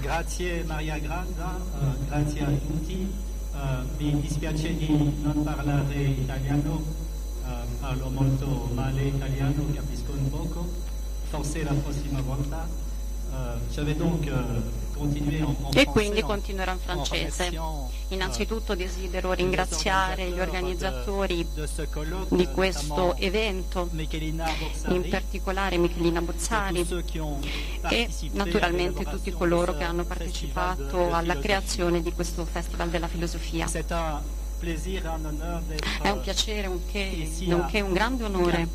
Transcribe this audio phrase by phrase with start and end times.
[0.00, 3.12] Grazie Maria Granda, uh, grazie a tutti.
[3.52, 4.88] Uh, mi dispiace di
[5.22, 6.82] non parlare italiano,
[7.44, 10.66] uh, parlo molto male italiano, capisco un poco,
[11.28, 12.66] forse la prossima volta.
[13.70, 14.28] je donc
[15.72, 17.52] e quindi continuerò in francese.
[18.08, 21.46] Innanzitutto desidero ringraziare gli organizzatori
[22.28, 26.86] di questo evento, in particolare Michelina Bozzari
[27.88, 33.68] e naturalmente tutti coloro che hanno partecipato alla creazione di questo Festival della Filosofia.
[36.02, 36.68] È un piacere,
[37.46, 38.68] nonché un grande onore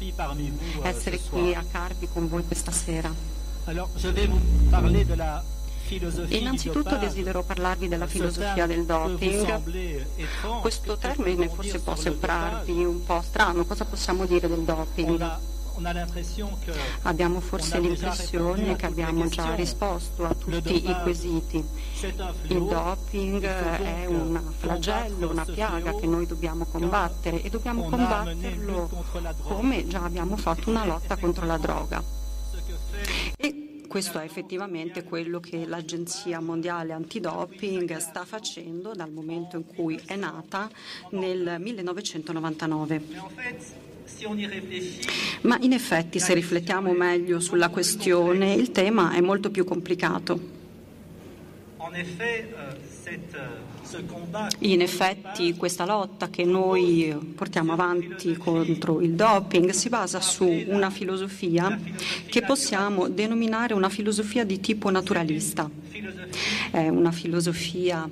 [0.82, 3.14] essere qui a Carpi con voi questa sera.
[3.68, 4.40] Alors, je vais vous
[4.70, 5.44] parler de la
[6.30, 10.02] Innanzitutto desidero parlarvi della filosofia del doping.
[10.62, 15.38] Questo termine forse può sembrarvi un po' strano, cosa possiamo dire del doping?
[17.02, 21.64] Abbiamo forse l'impressione che abbiamo già risposto a tutti i quesiti.
[22.48, 28.90] Il doping è un flagello, una piaga che noi dobbiamo combattere e dobbiamo combatterlo
[29.44, 32.02] come già abbiamo fatto una lotta contro la droga.
[33.36, 33.65] E
[33.96, 40.18] questo è effettivamente quello che l'Agenzia Mondiale Antidoping sta facendo dal momento in cui è
[40.18, 40.70] nata
[41.12, 43.02] nel 1999.
[45.44, 50.42] Ma in effetti, se riflettiamo meglio sulla questione, il tema è molto più complicato.
[54.60, 60.90] In effetti questa lotta che noi portiamo avanti contro il doping si basa su una
[60.90, 61.80] filosofia
[62.28, 65.70] che possiamo denominare una filosofia di tipo naturalista.
[66.72, 68.10] È una filosofia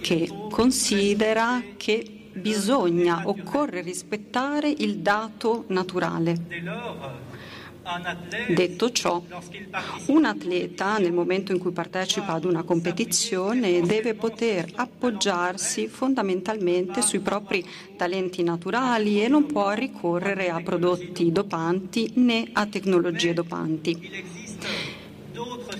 [0.00, 6.36] che considera che bisogna, occorre rispettare il dato naturale.
[8.48, 9.22] Detto ciò,
[10.06, 17.20] un atleta nel momento in cui partecipa ad una competizione deve poter appoggiarsi fondamentalmente sui
[17.20, 17.66] propri
[17.96, 24.24] talenti naturali e non può ricorrere a prodotti dopanti né a tecnologie dopanti.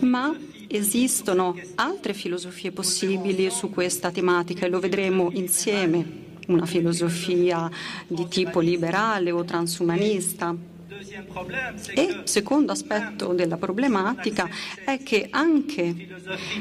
[0.00, 0.34] Ma
[0.68, 6.28] esistono altre filosofie possibili su questa tematica e lo vedremo insieme.
[6.46, 7.70] Una filosofia
[8.06, 10.78] di tipo liberale o transumanista
[11.94, 14.48] e secondo aspetto della problematica
[14.84, 16.08] è che anche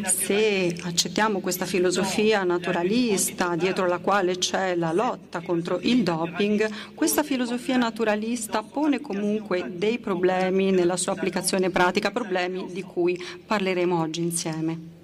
[0.05, 7.23] se accettiamo questa filosofia naturalista dietro la quale c'è la lotta contro il doping, questa
[7.23, 14.21] filosofia naturalista pone comunque dei problemi nella sua applicazione pratica, problemi di cui parleremo oggi
[14.21, 14.98] insieme.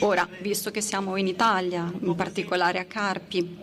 [0.00, 3.58] Ora, visto che siamo in Italia, in particolare a Carpi,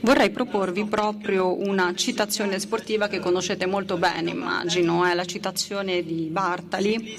[0.00, 6.28] vorrei proporvi proprio una citazione sportiva che conoscete molto bene, immagino, è la citazione di
[6.30, 7.18] Bartali.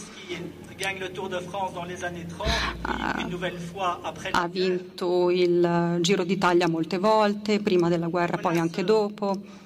[4.31, 9.65] Ha vinto il Giro d'Italia molte volte, prima della guerra, poi anche dopo.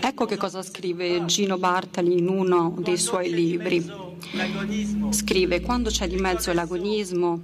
[0.00, 3.84] Ecco che cosa scrive Gino Bartali in uno dei suoi libri.
[5.10, 7.42] Scrive, quando c'è di mezzo l'agonismo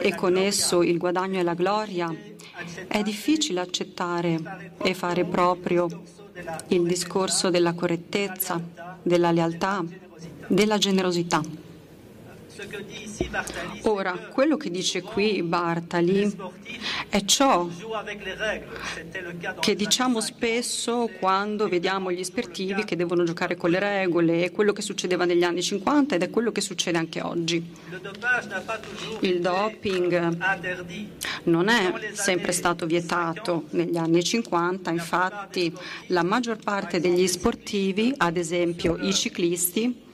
[0.00, 2.14] e con esso il guadagno e la gloria,
[2.86, 5.88] è difficile accettare e fare proprio
[6.68, 8.60] il discorso della correttezza,
[9.02, 9.82] della lealtà,
[10.48, 11.40] della generosità.
[13.82, 16.34] Ora, quello che dice qui Bartali
[17.08, 17.68] è ciò
[19.60, 24.72] che diciamo spesso quando vediamo gli sportivi che devono giocare con le regole, è quello
[24.72, 27.64] che succedeva negli anni 50 ed è quello che succede anche oggi.
[29.20, 30.38] Il doping
[31.44, 35.72] non è sempre stato vietato negli anni 50, infatti
[36.08, 40.04] la maggior parte degli sportivi, ad esempio i ciclisti,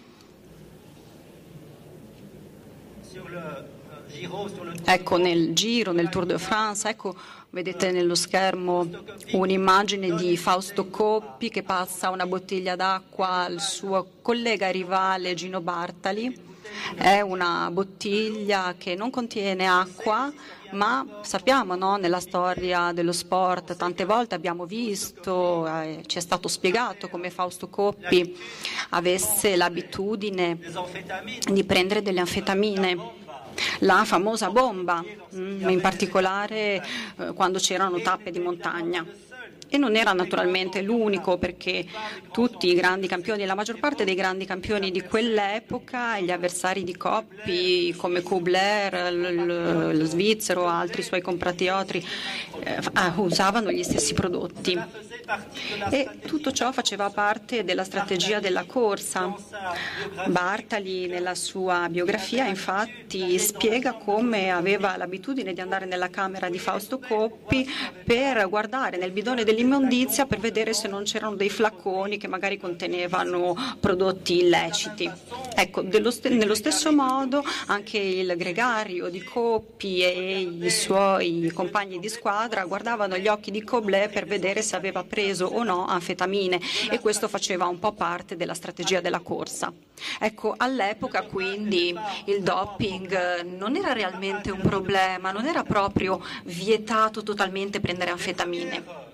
[4.84, 7.14] Ecco nel giro, nel Tour de France, ecco,
[7.50, 8.88] vedete nello schermo
[9.32, 16.50] un'immagine di Fausto Coppi che passa una bottiglia d'acqua al suo collega rivale Gino Bartali.
[16.94, 20.32] È una bottiglia che non contiene acqua,
[20.72, 26.48] ma sappiamo no, nella storia dello sport tante volte abbiamo visto, eh, ci è stato
[26.48, 28.36] spiegato come Fausto Coppi
[28.90, 30.58] avesse l'abitudine
[31.52, 33.20] di prendere delle anfetamine
[33.80, 35.02] la famosa bomba,
[35.34, 36.82] mm, in particolare
[37.18, 39.04] eh, quando c'erano tappe di montagna.
[39.74, 41.86] E non era naturalmente l'unico perché
[42.30, 46.94] tutti i grandi campioni, la maggior parte dei grandi campioni di quell'epoca, gli avversari di
[46.94, 49.10] Coppi come Kubler,
[49.94, 52.06] lo svizzero, altri suoi compatrioti,
[52.64, 52.80] eh,
[53.16, 54.78] usavano gli stessi prodotti.
[55.90, 59.34] E tutto ciò faceva parte della strategia della corsa.
[60.26, 66.98] Bartali nella sua biografia infatti spiega come aveva l'abitudine di andare nella camera di Fausto
[66.98, 67.66] Coppi
[68.04, 73.54] per guardare nel bidone dell'immondizia per vedere se non c'erano dei flacconi che magari contenevano
[73.78, 75.10] prodotti illeciti.
[75.54, 82.08] Ecco, st- nello stesso modo anche il gregario di Coppi e i suoi compagni di
[82.08, 86.60] squadra guardavano gli occhi di Coblet per vedere se aveva preso o no anfetamine
[86.90, 89.72] e questo faceva un po' parte della strategia della corsa.
[90.18, 91.94] Ecco, all'epoca quindi
[92.26, 99.11] il doping non era realmente un problema, non era proprio vietato totalmente prendere anfetamine.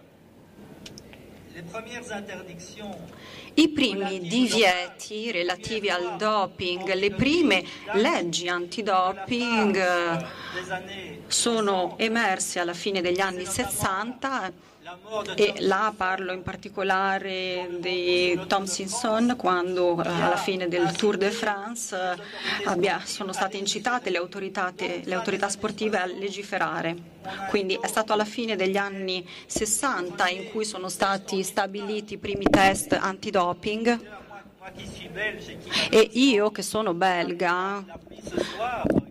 [3.55, 7.64] I primi divieti relativi al doping, le prime
[7.94, 10.26] leggi antidoping
[11.26, 14.52] sono emerse alla fine degli anni 60
[15.35, 21.31] e là parlo in particolare di Tom Simpson quando eh, alla fine del Tour de
[21.31, 24.20] France eh, abbia, sono state incitate le,
[25.05, 27.17] le autorità sportive a legiferare.
[27.49, 32.44] Quindi è stato alla fine degli anni 60 in cui sono stati stabiliti i primi
[32.44, 34.17] test antidoping
[35.90, 37.85] e io che sono belga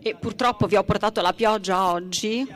[0.00, 2.46] e purtroppo vi ho portato la pioggia oggi,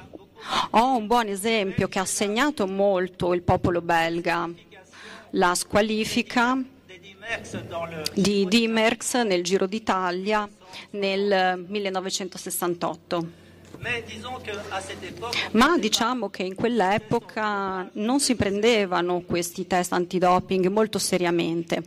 [0.71, 4.51] ho un buon esempio che ha segnato molto il popolo belga,
[5.31, 6.63] la squalifica
[8.15, 10.49] di Dimerx nel Giro d'Italia
[10.91, 13.41] nel 1968.
[15.53, 21.83] Ma diciamo che in quell'epoca non si prendevano questi test antidoping molto seriamente.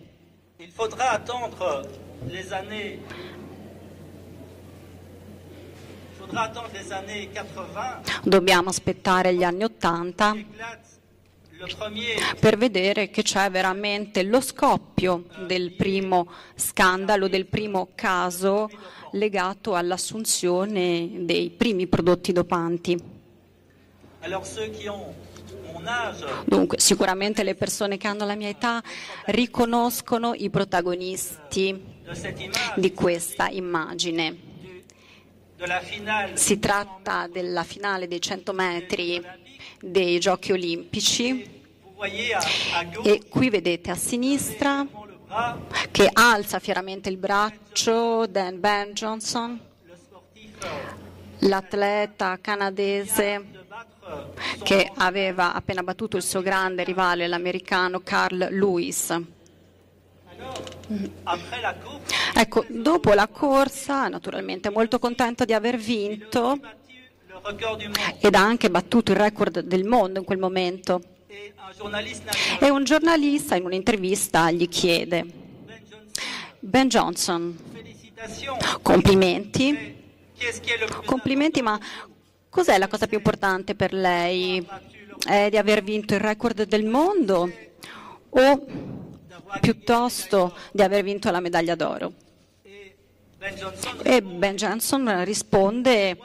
[8.23, 10.35] Dobbiamo aspettare gli anni Ottanta
[12.39, 18.69] per vedere che c'è veramente lo scoppio del primo scandalo, del primo caso
[19.11, 23.13] legato all'assunzione dei primi prodotti dopanti.
[26.45, 28.83] Dunque, sicuramente le persone che hanno la mia età
[29.25, 31.83] riconoscono i protagonisti
[32.75, 34.44] di questa immagine.
[36.33, 39.23] Si tratta della finale dei 100 metri
[39.79, 41.63] dei Giochi Olimpici
[43.03, 44.85] e qui vedete a sinistra
[45.91, 49.59] che alza fieramente il braccio Dan Ben Johnson,
[51.39, 53.63] l'atleta canadese
[54.61, 59.17] che aveva appena battuto il suo grande rivale, l'americano Carl Lewis.
[62.35, 66.59] Ecco, dopo la corsa, naturalmente molto contento di aver vinto
[68.19, 71.01] ed ha anche battuto il record del mondo in quel momento.
[72.59, 75.25] E un giornalista in un'intervista gli chiede,
[76.59, 77.57] Ben Johnson,
[78.81, 79.95] complimenti,
[81.05, 81.79] complimenti, ma
[82.49, 84.65] cos'è la cosa più importante per lei?
[85.25, 87.51] È di aver vinto il record del mondo
[88.29, 88.65] o
[89.61, 92.13] piuttosto di aver vinto la medaglia d'oro.
[94.03, 96.17] E Ben Johnson risponde,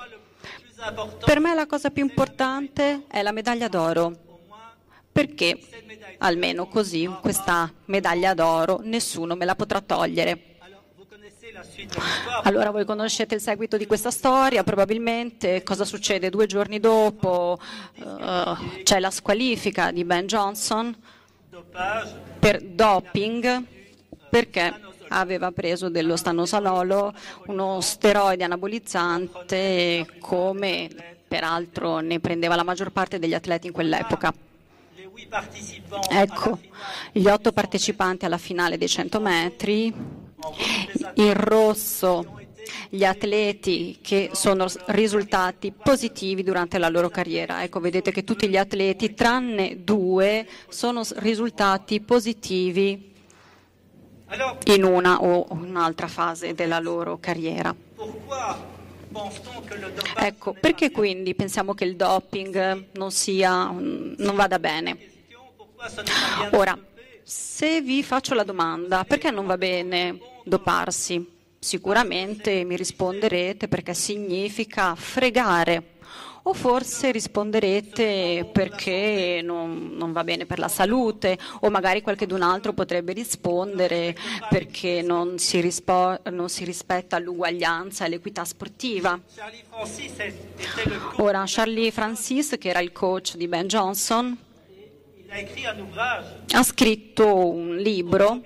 [1.24, 4.16] per me la cosa più importante è la medaglia d'oro,
[5.12, 5.58] perché
[6.18, 10.44] almeno così questa medaglia d'oro nessuno me la potrà togliere.
[12.44, 17.58] Allora voi conoscete il seguito di questa storia, probabilmente cosa succede due giorni dopo?
[17.96, 20.96] Uh, c'è la squalifica di Ben Johnson
[22.38, 23.64] per doping
[24.30, 24.72] perché
[25.08, 27.12] aveva preso dello stanosalolo,
[27.46, 30.88] uno steroide anabolizzante come
[31.26, 34.32] peraltro ne prendeva la maggior parte degli atleti in quell'epoca.
[36.08, 36.58] Ecco,
[37.12, 39.92] gli otto partecipanti alla finale dei 100 metri,
[41.14, 42.39] in rosso
[42.88, 47.62] gli atleti che sono risultati positivi durante la loro carriera.
[47.62, 53.12] Ecco, vedete che tutti gli atleti, tranne due, sono risultati positivi
[54.66, 57.74] in una o un'altra fase della loro carriera.
[60.16, 64.96] Ecco, perché quindi pensiamo che il doping non, sia, non vada bene?
[66.52, 66.78] Ora,
[67.22, 71.38] se vi faccio la domanda, perché non va bene doparsi?
[71.62, 75.98] Sicuramente mi risponderete perché significa fregare
[76.44, 82.72] O forse risponderete perché non, non va bene per la salute, o magari qualcun altro
[82.72, 84.16] potrebbe rispondere
[84.48, 89.20] perché non si, rispo- non si rispetta l'uguaglianza e l'equità sportiva.
[91.16, 94.36] Ora, Charlie Francis, che era il coach di Ben Johnson,
[96.52, 98.40] ha scritto un libro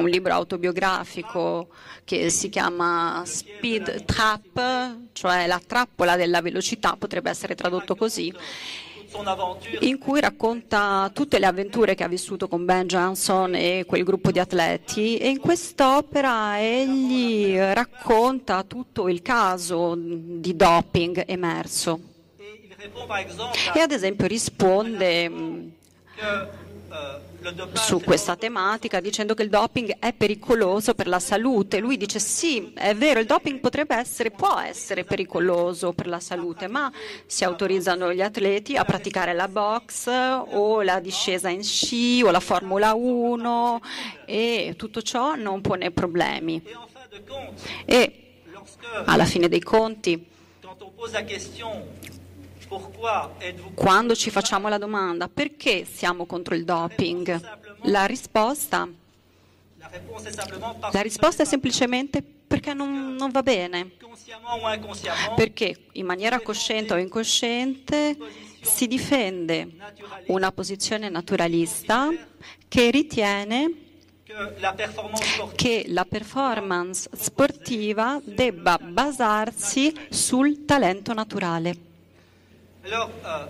[0.00, 1.68] un libro autobiografico
[2.04, 8.32] che si chiama Speed Trap, cioè la trappola della velocità, potrebbe essere tradotto così,
[9.80, 14.30] in cui racconta tutte le avventure che ha vissuto con Ben Johnson e quel gruppo
[14.30, 22.00] di atleti e in quest'opera egli racconta tutto il caso di doping emerso.
[23.74, 25.30] E ad esempio risponde
[27.74, 31.78] su questa tematica dicendo che il doping è pericoloso per la salute.
[31.78, 36.66] Lui dice sì, è vero, il doping potrebbe essere, può essere pericoloso per la salute,
[36.66, 36.90] ma
[37.26, 42.40] si autorizzano gli atleti a praticare la box o la discesa in sci o la
[42.40, 43.80] Formula 1
[44.24, 46.62] e tutto ciò non pone problemi.
[47.84, 48.22] E
[49.04, 50.26] alla fine dei conti,
[53.74, 57.40] quando ci facciamo la domanda perché siamo contro il doping,
[57.82, 58.88] la risposta,
[60.92, 63.92] la risposta è semplicemente perché non, non, va bene.
[65.34, 68.16] Perché in maniera cosciente o incosciente
[68.60, 69.68] si difende
[70.26, 72.08] una posizione naturalista
[72.68, 73.84] che ritiene
[75.54, 81.85] che la performance sportiva debba basarsi sul talento naturale.
[82.88, 83.48] Euh,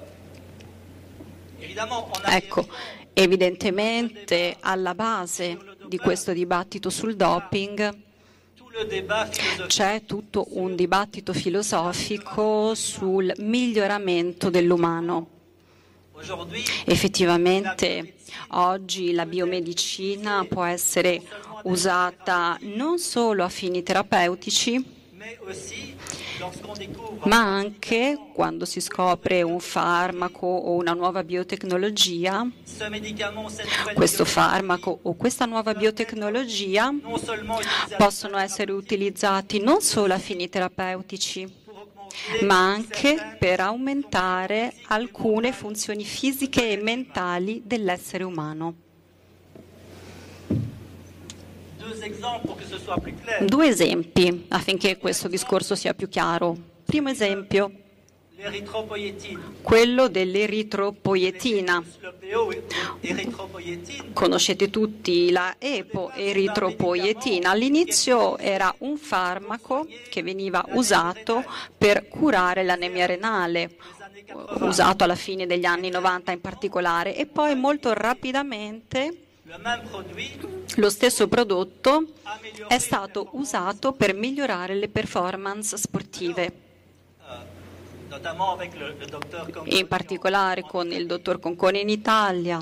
[2.25, 2.67] ecco,
[3.13, 8.05] evidentemente alla base di questo dibattito sul doping
[9.67, 15.29] c'è tutto un dibattito filosofico sul miglioramento dell'umano.
[16.87, 18.15] Effettivamente
[18.53, 21.23] oggi la biomedicina può essere
[21.65, 24.83] usata non solo a fini terapeutici,
[27.25, 32.47] ma anche quando si scopre un farmaco o una nuova biotecnologia,
[33.95, 36.93] questo farmaco o questa nuova biotecnologia
[37.97, 41.65] possono essere utilizzati non solo a fini terapeutici,
[42.43, 48.86] ma anche per aumentare alcune funzioni fisiche e mentali dell'essere umano.
[53.41, 56.57] Due esempi affinché questo discorso sia più chiaro.
[56.85, 57.73] Primo esempio,
[59.63, 61.83] quello dell'eritropoietina.
[64.13, 67.51] Conoscete tutti la epoeritropoietina.
[67.51, 71.45] All'inizio era un farmaco che veniva usato
[71.77, 73.77] per curare l'anemia renale,
[74.61, 79.23] usato alla fine degli anni 90 in particolare, e poi molto rapidamente
[80.77, 82.05] lo stesso prodotto
[82.67, 86.53] è stato usato per migliorare le performance sportive,
[89.65, 92.61] in particolare con il dottor Concone in Italia.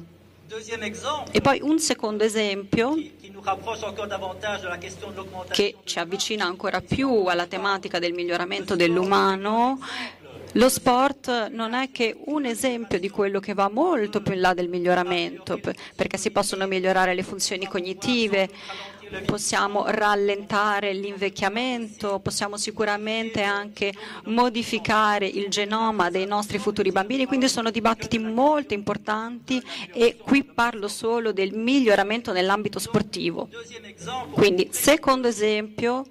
[1.30, 2.94] E poi un secondo esempio
[5.50, 9.78] che ci avvicina ancora più alla tematica del miglioramento dell'umano
[10.54, 14.54] lo sport non è che un esempio di quello che va molto più in là
[14.54, 15.58] del miglioramento,
[15.94, 18.49] perché si possono migliorare le funzioni cognitive,
[19.25, 23.92] possiamo rallentare l'invecchiamento, possiamo sicuramente anche
[24.25, 30.88] modificare il genoma dei nostri futuri bambini, quindi sono dibattiti molto importanti e qui parlo
[30.88, 33.49] solo del miglioramento nell'ambito sportivo.
[34.32, 36.06] Quindi, secondo esempio,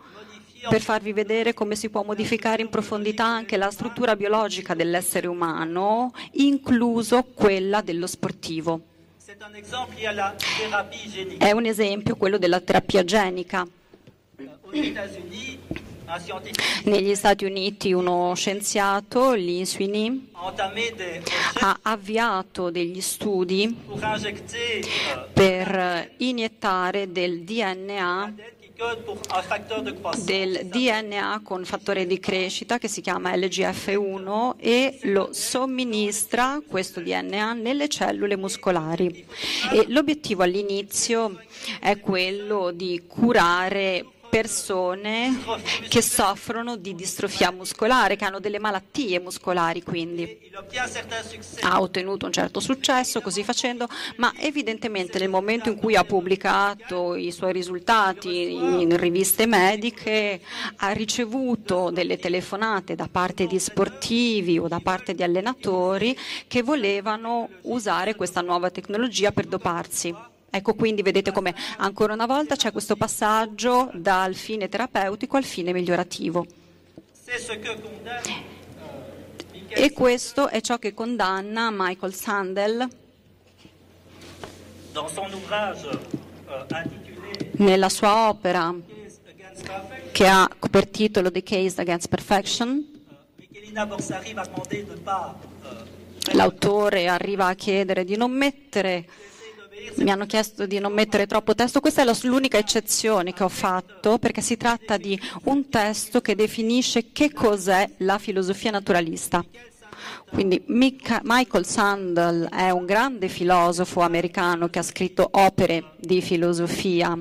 [0.70, 6.13] per farvi vedere come si può modificare in profondità anche la struttura biologica dell'essere umano,
[6.34, 8.82] incluso quella dello sportivo.
[11.38, 13.67] È un esempio quello della terapia genica.
[16.84, 20.29] Negli Stati Uniti uno scienziato, Lin Sweeney,
[21.62, 23.75] ha avviato degli studi
[25.34, 28.34] per iniettare del DNA
[30.23, 37.53] del DNA con fattore di crescita che si chiama LGF1 e lo somministra questo DNA
[37.53, 39.25] nelle cellule muscolari.
[39.71, 41.39] E l'obiettivo all'inizio
[41.79, 45.43] è quello di curare persone
[45.89, 50.51] che soffrono di distrofia muscolare, che hanno delle malattie muscolari quindi.
[51.61, 57.13] Ha ottenuto un certo successo così facendo, ma evidentemente nel momento in cui ha pubblicato
[57.13, 60.41] i suoi risultati in riviste mediche
[60.77, 67.49] ha ricevuto delle telefonate da parte di sportivi o da parte di allenatori che volevano
[67.63, 70.32] usare questa nuova tecnologia per doparsi.
[70.55, 75.74] Ecco quindi vedete come ancora una volta c'è questo passaggio dal fine terapeutico al fine
[75.74, 76.45] migliorativo.
[79.69, 82.88] E questo è ciò che condanna Michael Sandel
[87.53, 88.75] nella sua opera
[90.12, 93.01] che ha per titolo The Case Against Perfection.
[96.33, 99.31] L'autore arriva a chiedere di non mettere
[99.95, 104.17] mi hanno chiesto di non mettere troppo testo, questa è l'unica eccezione che ho fatto
[104.17, 109.43] perché si tratta di un testo che definisce che cos'è la filosofia naturalista.
[110.29, 117.17] Quindi Michael Sandel è un grande filosofo americano che ha scritto opere di filosofia,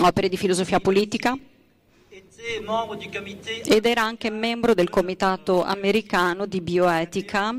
[0.00, 1.36] opere di filosofia politica
[3.64, 7.54] ed era anche membro del comitato americano di bioetica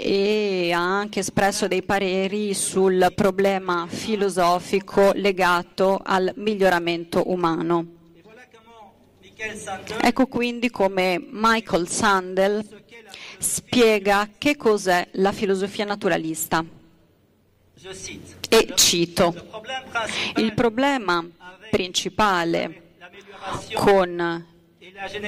[0.00, 7.96] e ha anche espresso dei pareri sul problema filosofico legato al miglioramento umano.
[10.00, 12.64] Ecco quindi come Michael Sandel
[13.38, 16.64] spiega che cos'è la filosofia naturalista.
[18.48, 19.34] E cito,
[20.36, 21.26] il problema
[21.70, 22.94] principale
[23.74, 24.46] con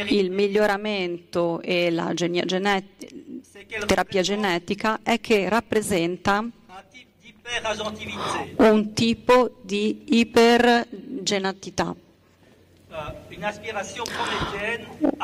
[0.06, 2.12] il miglioramento e la
[3.86, 6.44] terapia genetica è che rappresenta
[8.56, 11.94] un tipo di ipergenatità.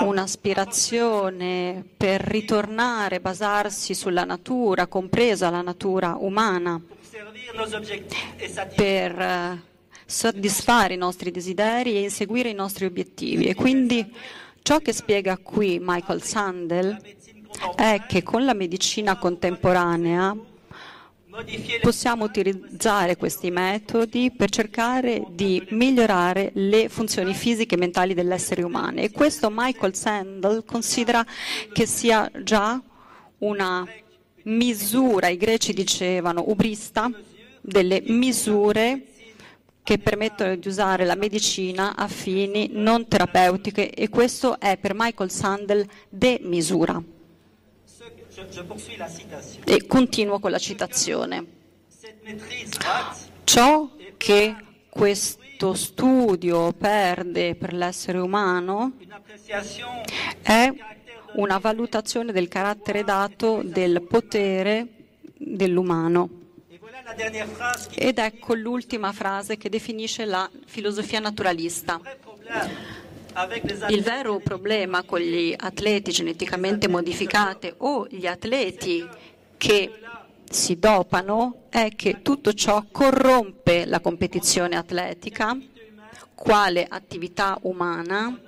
[0.01, 6.81] Un'aspirazione per ritornare, basarsi sulla natura, compresa la natura umana,
[8.75, 9.63] per eh,
[10.05, 13.47] soddisfare i nostri desideri e inseguire i nostri obiettivi.
[13.47, 14.15] E quindi
[14.63, 16.99] ciò che spiega qui Michael Sandel
[17.75, 20.37] è che con la medicina contemporanea
[21.83, 29.01] possiamo utilizzare questi metodi per cercare di migliorare le funzioni fisiche e mentali dell'essere umano.
[29.01, 31.25] E questo Michael Sandel considera
[31.73, 32.81] che sia già
[33.39, 33.87] una
[34.45, 37.11] misura, i greci dicevano ubrista,
[37.61, 39.03] delle misure
[39.83, 45.31] che permettono di usare la medicina a fini non terapeutiche e questo è per Michael
[45.31, 47.03] Sandel de misura.
[49.65, 51.47] E continuo con la citazione.
[53.45, 54.57] Ciò che
[54.91, 58.93] questo studio perde per l'essere umano
[60.43, 60.71] è
[61.37, 64.87] una valutazione del carattere dato del potere
[65.39, 66.29] dell'umano.
[67.95, 72.01] Ed ecco l'ultima frase che definisce la filosofia naturalista.
[73.89, 79.07] Il vero problema con gli atleti geneticamente modificati o gli atleti
[79.59, 79.93] che
[80.49, 85.55] si dopano è che tutto ciò corrompe la competizione atletica
[86.35, 88.41] quale attività umana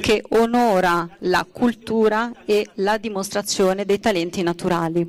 [0.00, 5.06] che onora la cultura e la dimostrazione dei talenti naturali.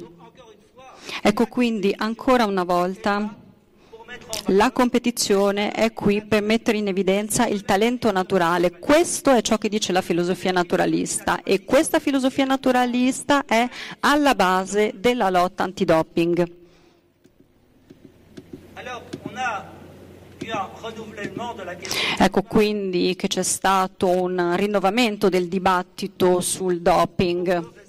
[1.22, 3.36] Ecco quindi ancora una volta
[4.48, 8.80] la competizione è qui per mettere in evidenza il talento naturale.
[8.80, 13.68] Questo è ciò che dice la filosofia naturalista e questa filosofia naturalista è
[14.00, 16.60] alla base della lotta antidoping.
[22.18, 27.80] Ecco quindi che c'è stato un rinnovamento del dibattito sul doping.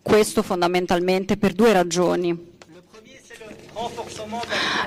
[0.00, 2.47] Questo fondamentalmente per due ragioni.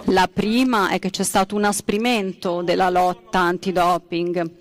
[0.05, 4.59] La prima è che c'è stato un asprimento della lotta antidoping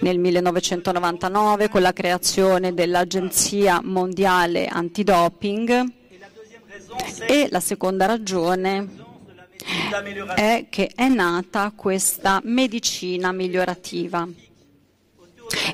[0.00, 5.92] nel 1999 con la creazione dell'Agenzia Mondiale Antidoping
[7.26, 9.04] e la seconda ragione
[10.34, 14.28] è che è nata questa medicina migliorativa.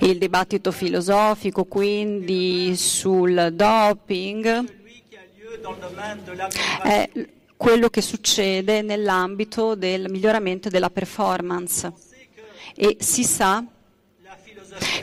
[0.03, 4.82] Il dibattito filosofico quindi sul doping
[6.83, 7.11] è
[7.57, 11.93] quello che succede nell'ambito del miglioramento della performance
[12.75, 13.65] e si sa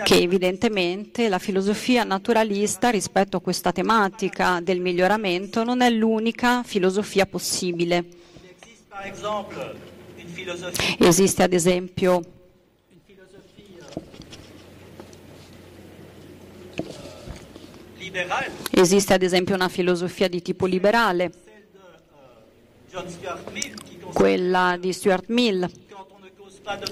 [0.03, 7.25] che evidentemente la filosofia naturalista rispetto a questa tematica del miglioramento non è l'unica filosofia
[7.25, 8.05] possibile.
[10.97, 12.21] Esiste ad esempio
[18.71, 21.31] Esiste ad esempio una filosofia di tipo liberale,
[24.13, 25.69] quella di Stuart Mill,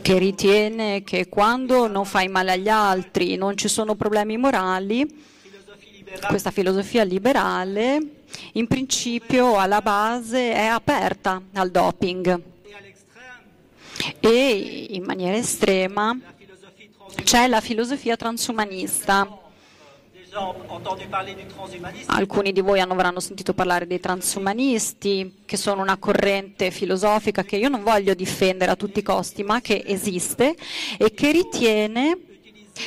[0.01, 5.25] che ritiene che quando non fai male agli altri non ci sono problemi morali,
[6.27, 7.99] questa filosofia liberale
[8.53, 12.41] in principio alla base è aperta al doping
[14.19, 16.17] e in maniera estrema
[17.23, 19.45] c'è la filosofia transumanista.
[22.07, 27.69] Alcuni di voi avranno sentito parlare dei transumanisti, che sono una corrente filosofica che io
[27.69, 30.55] non voglio difendere a tutti i costi, ma che esiste
[30.97, 32.17] e che ritiene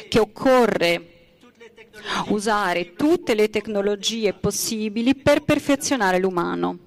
[0.09, 1.07] che occorre
[2.29, 6.79] usare tutte le tecnologie possibili per perfezionare l'umano.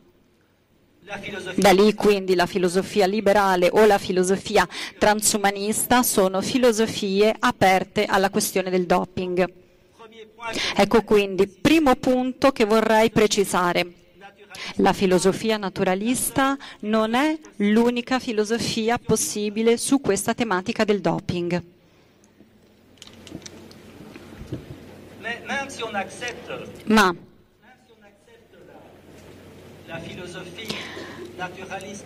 [1.55, 8.69] Da lì quindi la filosofia liberale o la filosofia transumanista sono filosofie aperte alla questione
[8.69, 9.61] del doping.
[10.75, 13.93] Ecco quindi, primo punto che vorrei precisare.
[14.75, 21.63] La filosofia naturalista non è l'unica filosofia possibile su questa tematica del doping.
[26.85, 27.15] Ma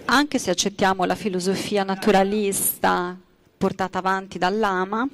[0.05, 3.17] anche se accettiamo la filosofia naturalista
[3.57, 5.07] portata avanti dall'Ama,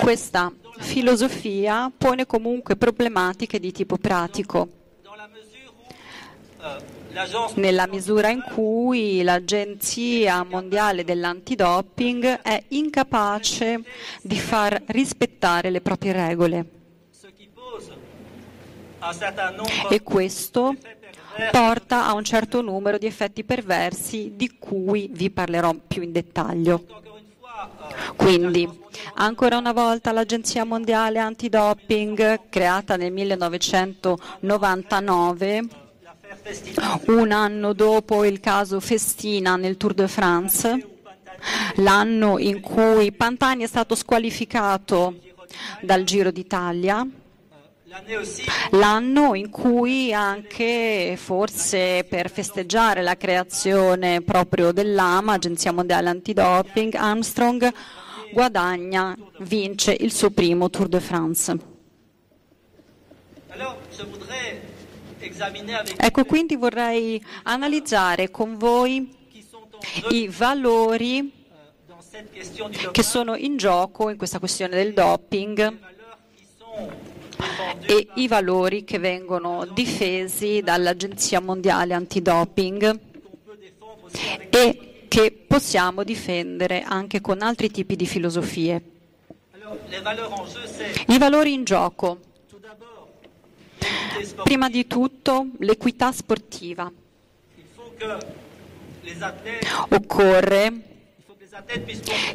[0.00, 4.82] questa filosofia pone comunque problematiche di tipo pratico
[7.54, 13.82] nella misura in cui l'Agenzia Mondiale dell'Antidoping è incapace
[14.22, 16.66] di far rispettare le proprie regole.
[19.90, 20.74] E questo
[21.50, 26.84] porta a un certo numero di effetti perversi di cui vi parlerò più in dettaglio.
[28.16, 28.68] Quindi,
[29.14, 35.62] ancora una volta l'Agenzia Mondiale Antidoping, creata nel 1999,
[37.06, 40.88] un anno dopo il caso Festina nel Tour de France,
[41.76, 45.18] l'anno in cui Pantani è stato squalificato
[45.80, 47.06] dal Giro d'Italia,
[48.70, 57.72] l'anno in cui anche forse per festeggiare la creazione proprio dell'AMA, Agenzia Mondiale Antidoping, Armstrong
[58.32, 61.58] guadagna, vince il suo primo Tour de France.
[65.96, 69.16] Ecco, quindi vorrei analizzare con voi
[70.10, 71.32] i valori
[72.90, 75.92] che sono in gioco in questa questione del doping
[77.86, 82.98] e i valori che vengono difesi dall'Agenzia Mondiale Antidoping
[84.50, 88.82] e che possiamo difendere anche con altri tipi di filosofie.
[91.06, 92.18] I valori in gioco
[94.42, 96.90] Prima di tutto l'equità sportiva.
[99.88, 100.93] Occorre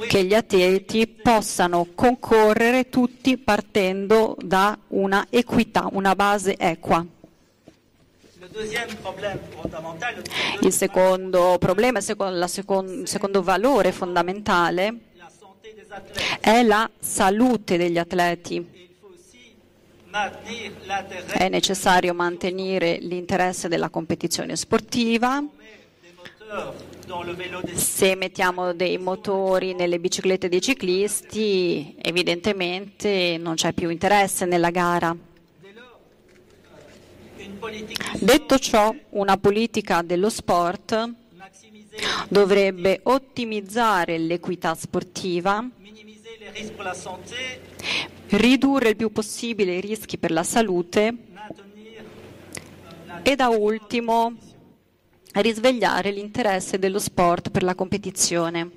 [0.07, 7.05] che gli atleti possano concorrere tutti partendo da una equità, una base equa.
[10.61, 14.99] Il secondo problema, il secondo valore fondamentale
[16.39, 18.77] è la salute degli atleti.
[21.27, 25.43] È necessario mantenere l'interesse della competizione sportiva.
[27.73, 35.15] Se mettiamo dei motori nelle biciclette dei ciclisti, evidentemente non c'è più interesse nella gara.
[38.19, 41.13] Detto ciò, una politica dello sport
[42.29, 45.67] dovrebbe ottimizzare l'equità sportiva,
[48.27, 51.15] ridurre il più possibile i rischi per la salute
[53.23, 54.35] e da ultimo
[55.33, 58.69] risvegliare l'interesse dello sport per la competizione.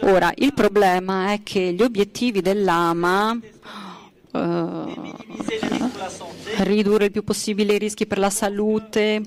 [0.00, 3.38] Ora, il problema è che gli obiettivi dell'AMA
[4.32, 4.84] eh,
[6.58, 9.22] ridurre il più possibile i rischi per la salute,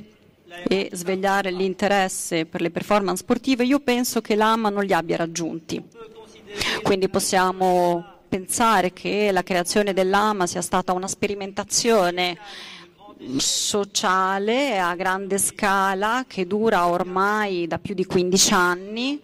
[0.67, 5.81] e svegliare l'interesse per le performance sportive, io penso che l'AMA non li abbia raggiunti.
[6.83, 12.37] Quindi possiamo pensare che la creazione dell'AMA sia stata una sperimentazione
[13.35, 19.21] sociale a grande scala che dura ormai da più di 15 anni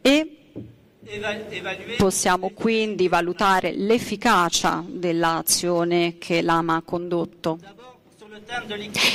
[0.00, 0.36] e
[1.96, 7.58] Possiamo quindi valutare l'efficacia dell'azione che l'AMA ha condotto.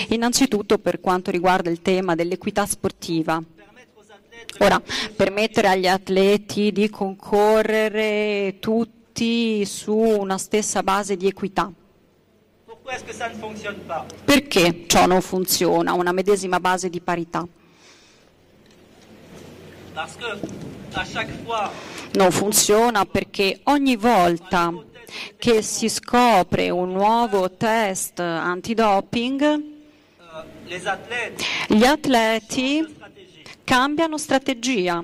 [0.10, 3.42] Innanzitutto per quanto riguarda il tema dell'equità sportiva.
[4.60, 4.82] Ora,
[5.16, 8.95] permettere agli atleti di concorrere tutti
[9.66, 11.72] su una stessa base di equità.
[14.26, 17.48] Perché ciò non funziona, una medesima base di parità?
[22.14, 24.74] Non funziona perché ogni volta
[25.38, 29.64] che si scopre un nuovo test antidoping,
[31.68, 32.96] gli atleti
[33.64, 35.04] cambiano strategia.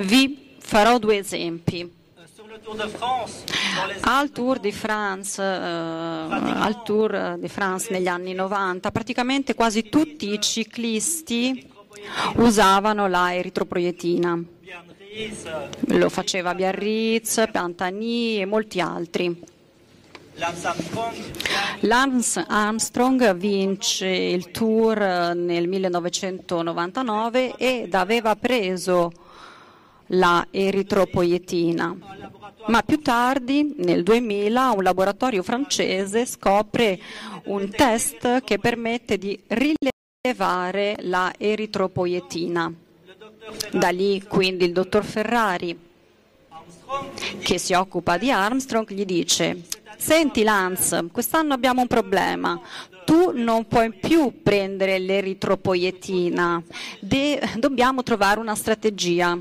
[0.00, 2.00] Vi farò due esempi.
[4.02, 10.30] Al Tour de France, eh, al Tour de France negli anni 90, praticamente quasi tutti
[10.34, 11.66] i ciclisti
[12.36, 14.38] usavano la eritroproietina.
[15.86, 19.44] Lo faceva Biarritz, Pantani e molti altri.
[21.80, 24.98] Lance Armstrong vince il Tour
[25.34, 29.10] nel 1999 ed aveva preso
[30.08, 31.96] la eritropoietina.
[32.66, 37.00] Ma più tardi, nel 2000, un laboratorio francese scopre
[37.44, 42.72] un test che permette di rilevare la eritropoietina.
[43.72, 45.76] Da lì quindi il dottor Ferrari,
[47.40, 49.64] che si occupa di Armstrong, gli dice
[49.96, 52.60] Senti Lance, quest'anno abbiamo un problema.
[53.04, 56.62] Tu non puoi più prendere l'eritropoietina.
[57.00, 59.38] De- dobbiamo trovare una strategia.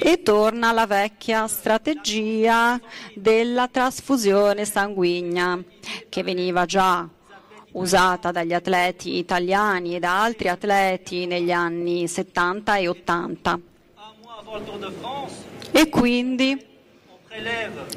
[0.00, 2.78] E torna la vecchia strategia
[3.14, 5.62] della trasfusione sanguigna
[6.10, 7.08] che veniva già
[7.72, 13.60] usata dagli atleti italiani e da altri atleti negli anni 70 e 80.
[15.70, 16.73] E quindi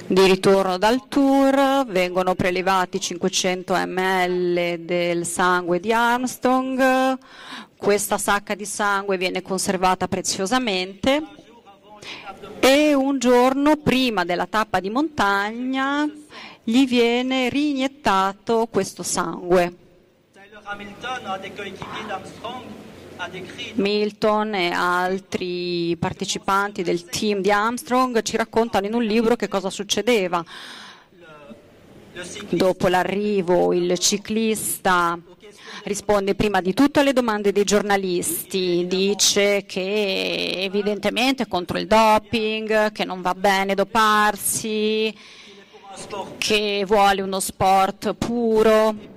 [0.08, 7.18] di ritorno dal tour vengono prelevati 500 ml del sangue di Armstrong,
[7.78, 11.22] questa sacca di sangue viene conservata preziosamente
[12.60, 16.10] e un giorno prima della tappa di montagna
[16.64, 19.86] gli viene riniettato questo sangue.
[23.76, 29.70] Milton e altri partecipanti del team di Armstrong ci raccontano in un libro che cosa
[29.70, 30.44] succedeva.
[32.50, 35.20] Dopo l'arrivo il ciclista
[35.84, 42.92] risponde prima di tutto alle domande dei giornalisti, dice che evidentemente è contro il doping,
[42.92, 45.16] che non va bene doparsi,
[46.38, 49.16] che vuole uno sport puro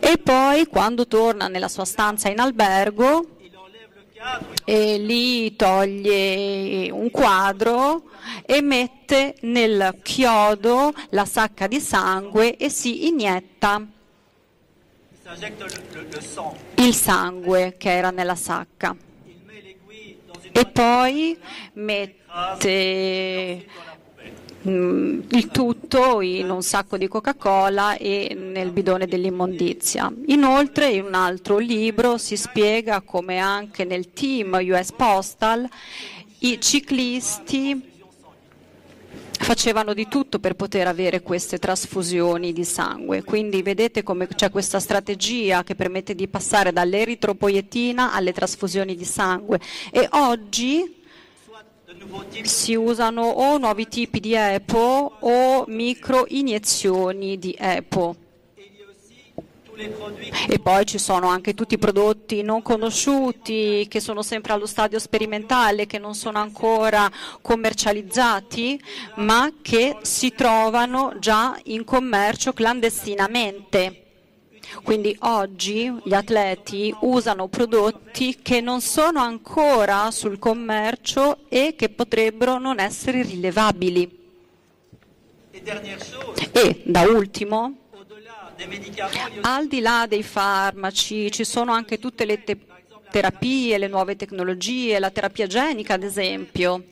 [0.00, 3.28] e poi quando torna nella sua stanza in albergo,
[4.64, 8.04] e lì toglie un quadro
[8.46, 13.86] e mette nel chiodo la sacca di sangue e si inietta
[16.76, 18.96] il sangue che era nella sacca.
[20.52, 21.38] E poi
[21.74, 23.66] mette
[24.66, 30.12] il tutto in un sacco di Coca-Cola e nel bidone dell'immondizia.
[30.26, 35.68] Inoltre in un altro libro si spiega come anche nel team US Postal
[36.38, 37.92] i ciclisti
[39.38, 43.22] facevano di tutto per poter avere queste trasfusioni di sangue.
[43.22, 49.60] Quindi vedete come c'è questa strategia che permette di passare dall'eritropoietina alle trasfusioni di sangue.
[49.90, 51.02] E oggi
[52.42, 58.16] si usano o nuovi tipi di EPO o microiniezioni di EPO.
[60.48, 65.00] E poi ci sono anche tutti i prodotti non conosciuti che sono sempre allo stadio
[65.00, 67.10] sperimentale, che non sono ancora
[67.42, 68.80] commercializzati,
[69.16, 74.03] ma che si trovano già in commercio clandestinamente.
[74.82, 82.58] Quindi oggi gli atleti usano prodotti che non sono ancora sul commercio e che potrebbero
[82.58, 84.22] non essere rilevabili.
[86.52, 87.76] E da ultimo,
[89.42, 92.58] al di là dei farmaci, ci sono anche tutte le te-
[93.10, 96.84] terapie, le nuove tecnologie, la terapia genica ad esempio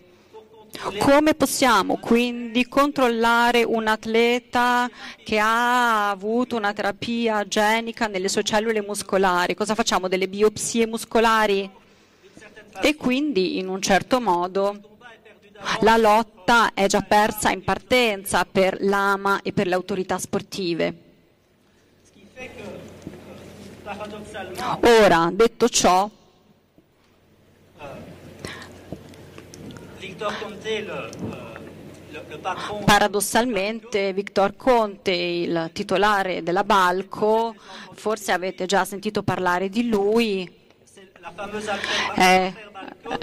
[0.99, 4.91] come possiamo quindi controllare un atleta
[5.23, 9.55] che ha avuto una terapia genica nelle sue cellule muscolari?
[9.55, 10.09] Cosa facciamo?
[10.09, 11.71] Delle biopsie muscolari?
[12.81, 14.97] E quindi in un certo modo
[15.81, 21.11] la lotta è già persa in partenza per l'AMA e per le autorità sportive.
[24.81, 26.09] Ora, detto ciò,
[32.85, 37.55] Paradossalmente Victor Conte, il titolare della Balco,
[37.95, 40.51] forse avete già sentito parlare di lui,
[42.15, 42.53] è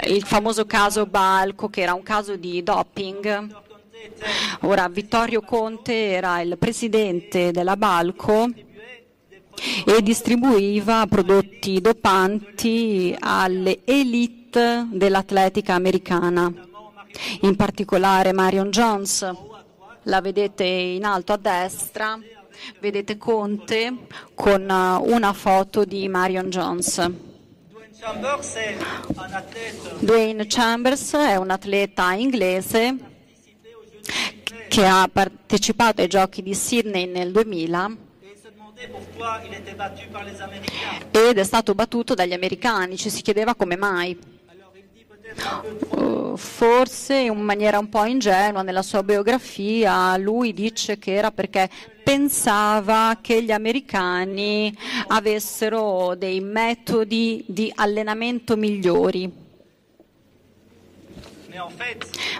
[0.08, 3.56] il famoso caso Balco che era un caso di doping.
[4.62, 8.50] Ora Vittorio Conte era il presidente della Balco
[9.86, 16.52] e distribuiva prodotti dopanti alle elite dell'atletica americana,
[17.42, 19.30] in particolare Marion Jones.
[20.04, 22.20] La vedete in alto a destra,
[22.80, 27.12] vedete Conte con una foto di Marion Jones.
[30.00, 32.96] Dwayne Chambers è un atleta inglese
[34.70, 38.08] che ha partecipato ai giochi di Sydney nel 2000
[41.12, 44.39] ed è stato battuto dagli americani, ci si chiedeva come mai.
[45.90, 51.70] Uh, forse in maniera un po' ingenua nella sua biografia lui dice che era perché
[52.04, 54.76] pensava che gli americani
[55.08, 59.32] avessero dei metodi di allenamento migliori.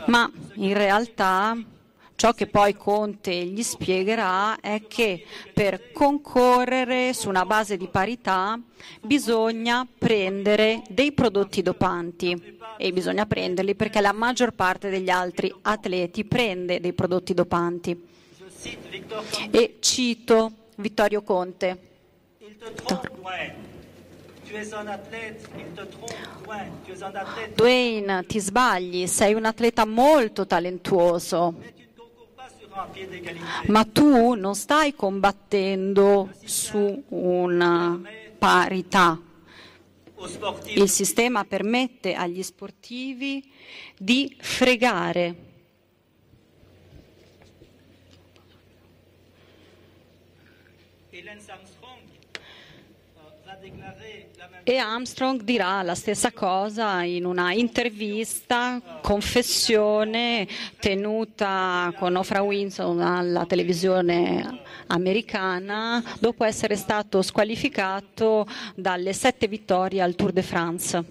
[0.06, 1.58] Ma in realtà
[2.20, 8.60] Ciò che poi Conte gli spiegherà è che per concorrere su una base di parità
[9.00, 16.26] bisogna prendere dei prodotti dopanti e bisogna prenderli perché la maggior parte degli altri atleti
[16.26, 18.08] prende dei prodotti dopanti.
[19.52, 21.80] E cito Vittorio Conte.
[27.56, 31.78] Dwayne, ti sbagli, sei un atleta molto talentuoso
[33.68, 38.02] ma tu non stai combattendo su una
[38.38, 39.20] parità.
[40.76, 43.50] Il sistema permette agli sportivi
[43.98, 45.49] di fregare.
[54.70, 60.48] E Armstrong dirà la stessa cosa in una intervista, confessione
[60.80, 70.14] tenuta con Oprah Winson alla televisione americana dopo essere stato squalificato dalle sette vittorie al
[70.14, 71.04] Tour de France.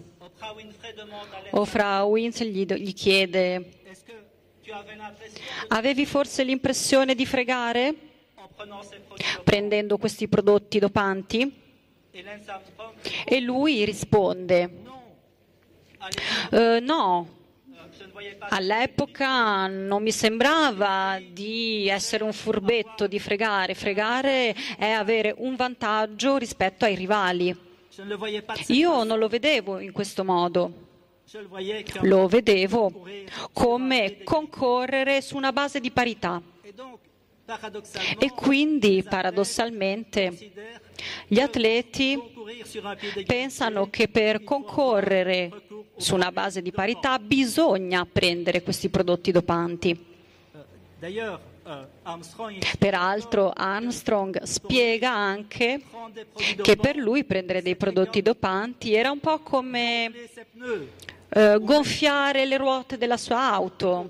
[1.51, 3.71] Oprah Winson gli, gli chiede
[5.67, 7.93] avevi forse l'impressione di fregare
[9.43, 11.67] prendendo questi prodotti dopanti?
[13.25, 14.71] E lui risponde,
[16.51, 17.29] eh, no,
[18.41, 23.75] all'epoca non mi sembrava di essere un furbetto, di fregare.
[23.75, 27.57] Fregare è avere un vantaggio rispetto ai rivali.
[28.69, 30.87] Io non lo vedevo in questo modo.
[32.03, 33.07] Lo vedevo
[33.53, 36.41] come concorrere su una base di parità.
[38.19, 40.53] E quindi, paradossalmente,
[41.27, 42.21] gli atleti
[43.27, 45.63] pensano che per concorrere
[45.97, 50.07] su una base di parità bisogna prendere questi prodotti dopanti.
[52.79, 55.81] Peraltro Armstrong spiega anche
[56.63, 60.13] che per lui prendere dei prodotti dopanti era un po' come
[61.31, 64.09] eh, gonfiare le ruote della sua auto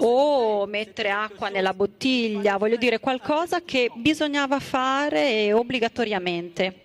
[0.00, 6.82] o mettere acqua nella bottiglia, voglio dire qualcosa che bisognava fare obbligatoriamente.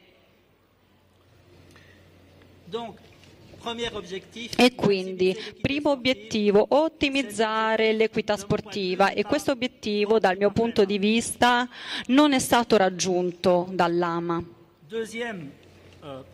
[4.57, 11.69] E quindi, primo obiettivo, ottimizzare l'equità sportiva e questo obiettivo dal mio punto di vista
[12.07, 14.43] non è stato raggiunto dall'AMA.
[14.91, 16.33] Euh,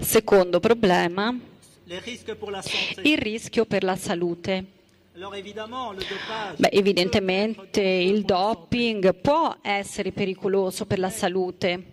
[0.00, 1.38] Secondo problema,
[1.84, 4.80] il rischio per la salute.
[6.56, 11.84] Beh, evidentemente il doping può essere pericoloso per la salute,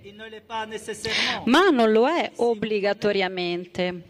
[1.45, 4.03] ma non lo è obbligatoriamente.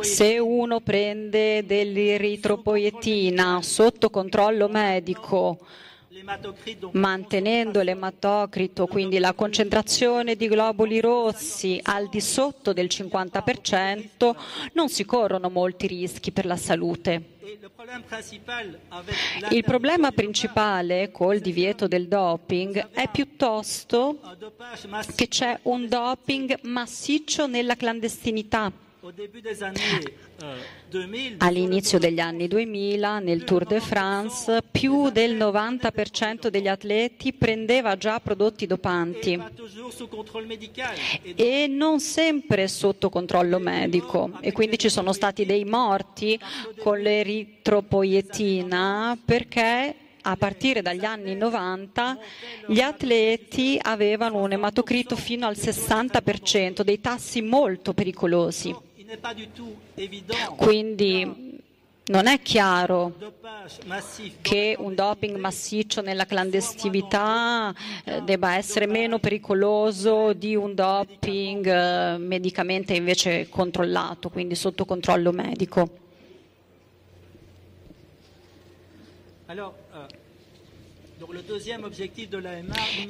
[0.00, 5.60] Se uno prende dell'eritropoietina sotto controllo medico,
[6.92, 14.34] mantenendo l'ematocrito, quindi la concentrazione di globuli rossi al di sotto del 50%,
[14.72, 17.38] non si corrono molti rischi per la salute.
[19.50, 24.18] Il problema principale col divieto del doping è piuttosto
[25.14, 28.88] che c'è un doping massiccio nella clandestinità
[31.38, 38.20] all'inizio degli anni 2000 nel Tour de France più del 90% degli atleti prendeva già
[38.20, 39.42] prodotti dopanti.
[41.34, 44.32] E non sempre sotto controllo medico.
[44.40, 46.38] e quindi ci sono stati dei morti
[46.78, 52.18] con l'eritropoietina perché a partire dagli anni 90
[52.66, 58.88] gli atleti avevano un ematocrito fino al 60%, dei tassi molto pericolosi.
[60.56, 61.58] Quindi
[62.06, 63.14] non è chiaro
[64.40, 72.18] che un doping massiccio nella clandestinità eh, debba essere meno pericoloso di un doping eh,
[72.18, 75.98] medicamente invece controllato, quindi sotto controllo medico.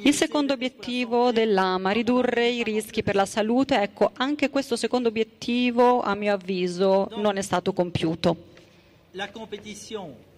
[0.03, 6.01] Il secondo obiettivo dell'AMA, ridurre i rischi per la salute, ecco, anche questo secondo obiettivo,
[6.01, 8.49] a mio avviso, non è stato compiuto.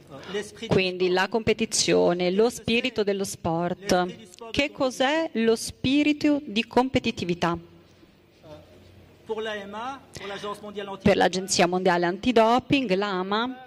[0.09, 4.51] euh, Quindi la competizione, lo spirito dello sport.
[4.51, 7.57] Che cos'è lo spirito di competitività?
[11.01, 13.65] Per l'Agenzia Mondiale Antidoping, l'AMA,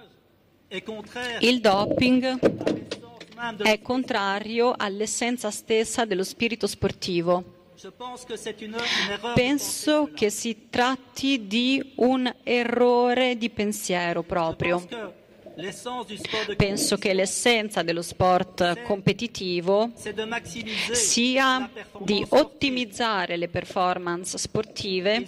[1.40, 2.85] il doping
[3.62, 7.54] è contrario all'essenza stessa dello spirito sportivo.
[9.34, 14.84] Penso che si tratti di un errore di pensiero proprio.
[16.56, 19.90] Penso che l'essenza dello sport competitivo
[20.92, 21.70] sia
[22.00, 25.26] di ottimizzare le performance sportive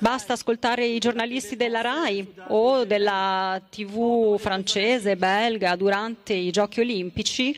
[0.00, 7.56] Basta ascoltare i giornalisti della RAI o della TV francese, belga durante i giochi olimpici.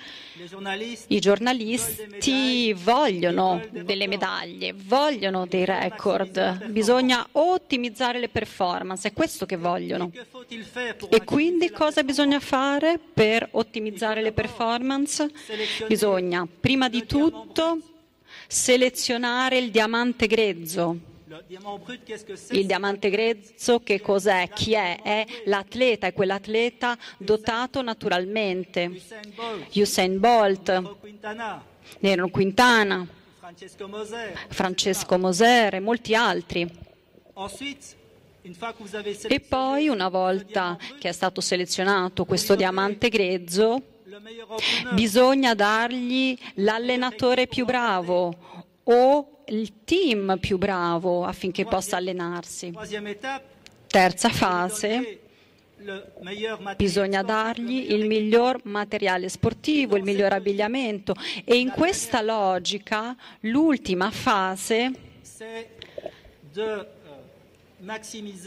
[1.09, 9.57] I giornalisti vogliono delle medaglie, vogliono dei record, bisogna ottimizzare le performance, è questo che
[9.57, 10.11] vogliono.
[11.09, 15.31] E quindi cosa bisogna fare per ottimizzare le performance?
[15.87, 17.79] Bisogna prima di tutto
[18.51, 20.99] selezionare il diamante grezzo.
[22.51, 24.49] Il diamante grezzo che cos'è?
[24.53, 25.01] Chi è?
[25.01, 29.01] È l'atleta, è quell'atleta dotato naturalmente.
[29.75, 30.97] Usain Bolt,
[32.01, 33.07] Nero Quintana,
[34.49, 36.69] Francesco Moser e molti altri.
[39.29, 43.81] E poi, una volta che è stato selezionato questo diamante grezzo,
[44.93, 48.35] bisogna dargli l'allenatore più bravo
[48.85, 52.73] o il team più bravo affinché possa allenarsi.
[53.87, 55.21] Terza fase,
[56.77, 61.15] bisogna dargli il miglior materiale sportivo, il miglior abbigliamento
[61.45, 64.93] e in questa logica l'ultima fase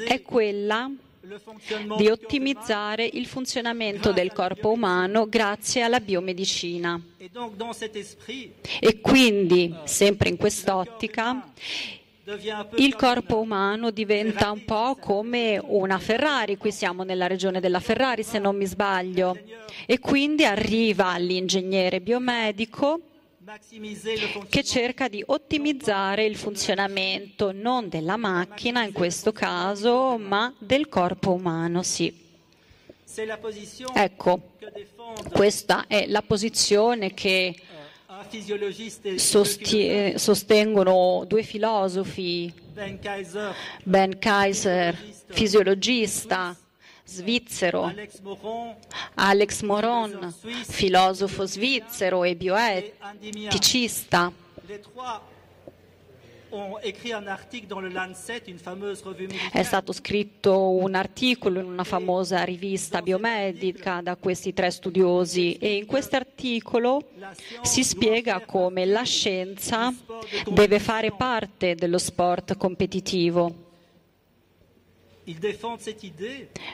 [0.08, 0.92] è quella
[1.98, 7.02] di ottimizzare il funzionamento del corpo umano grazie alla biomedicina.
[8.80, 11.50] E quindi, sempre in quest'ottica,
[12.76, 18.24] il corpo umano diventa un po' come una Ferrari, qui siamo nella regione della Ferrari
[18.24, 19.38] se non mi sbaglio,
[19.86, 23.00] e quindi arriva l'ingegnere biomedico
[24.48, 31.34] che cerca di ottimizzare il funzionamento non della macchina in questo caso, ma del corpo
[31.34, 32.22] umano, sì.
[33.94, 34.54] Ecco,
[35.32, 37.56] questa è la posizione che
[40.16, 42.54] sostengono due filosofi,
[43.84, 46.58] Ben Kaiser, fisiologista,
[47.04, 47.94] svizzero,
[49.16, 50.34] Alex Moron,
[50.66, 54.32] filosofo svizzero e bioeticista.
[59.52, 65.54] È stato scritto un articolo in una famosa rivista biomedica da questi tre studiosi.
[65.58, 67.10] E in questo articolo
[67.64, 69.92] si spiega come la scienza
[70.48, 73.63] deve fare parte dello sport competitivo.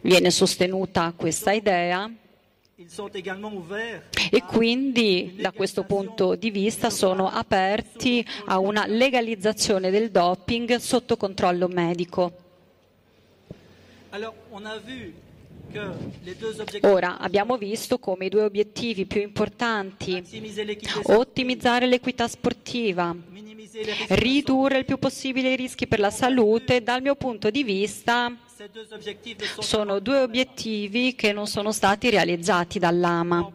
[0.02, 2.12] Viene sostenuta questa idea.
[4.32, 11.18] e quindi da questo punto di vista sono aperti a una legalizzazione del doping sotto
[11.18, 12.32] controllo medico.
[16.82, 20.24] Ora abbiamo visto come i due obiettivi più importanti,
[21.04, 23.16] ottimizzare l'equità sportiva,
[24.10, 28.34] ridurre il più possibile i rischi per la salute, dal mio punto di vista
[29.60, 33.52] sono due obiettivi che non sono stati realizzati dall'AMA.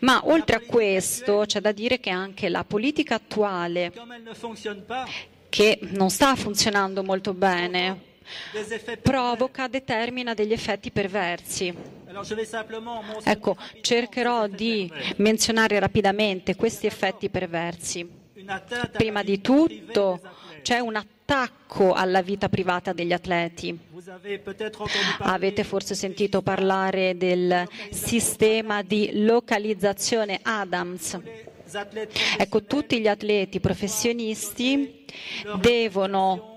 [0.00, 3.92] Ma oltre a questo c'è da dire che anche la politica attuale
[5.48, 8.12] che non sta funzionando molto bene,
[9.02, 11.74] provoca, determina degli effetti perversi.
[13.24, 18.22] Ecco, cercherò di menzionare rapidamente questi effetti perversi.
[18.92, 20.20] Prima di tutto
[20.62, 23.78] c'è un attacco alla vita privata degli atleti.
[25.18, 31.18] Avete forse sentito parlare del sistema di localizzazione Adams.
[32.38, 35.04] Ecco, tutti gli atleti professionisti
[35.60, 36.52] devono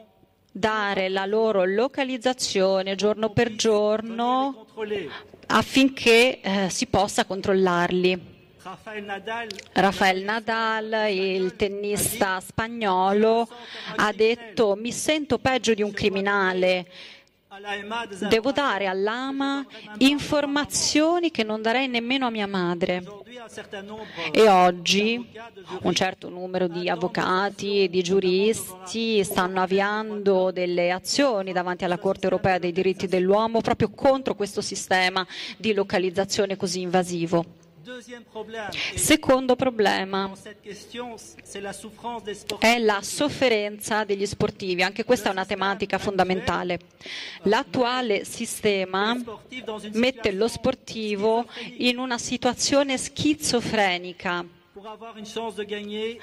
[0.51, 4.65] dare la loro localizzazione giorno per giorno
[5.47, 8.35] affinché eh, si possa controllarli.
[9.73, 13.47] Rafael Nadal, il tennista spagnolo,
[13.95, 16.85] ha detto mi sento peggio di un criminale
[18.27, 19.65] Devo dare all'AMA
[19.97, 23.03] informazioni che non darei nemmeno a mia madre.
[24.31, 25.25] E oggi
[25.81, 32.25] un certo numero di avvocati e di giuristi stanno avviando delle azioni davanti alla Corte
[32.25, 35.25] europea dei diritti dell'uomo proprio contro questo sistema
[35.57, 37.56] di localizzazione così invasivo.
[38.95, 40.31] Secondo problema.
[42.59, 46.79] è la sofferenza degli sportivi, anche questa è una tematica fondamentale.
[47.43, 49.17] L'attuale sistema
[49.93, 51.45] mette lo sportivo
[51.77, 54.45] in una situazione schizofrenica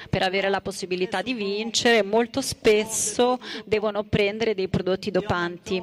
[0.08, 5.82] per avere la possibilità di vincere molto spesso devono prendere dei prodotti dopanti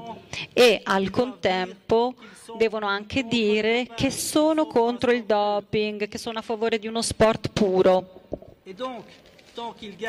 [0.54, 2.16] e al contempo
[2.58, 7.50] devono anche dire che sono contro il doping, che sono a favore di uno sport
[7.52, 8.20] puro.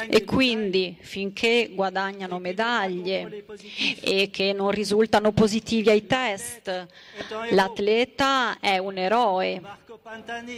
[0.08, 3.44] E quindi finché guadagnano medaglie
[4.00, 6.86] e che non risultano positivi ai test,
[7.50, 9.60] l'atleta è un eroe.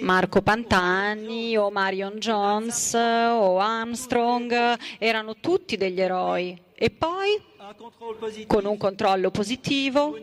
[0.01, 6.64] Marco Pantani o Marion Jones o Armstrong erano tutti degli eroi.
[6.85, 7.43] E poi
[8.47, 10.19] con un controllo positivo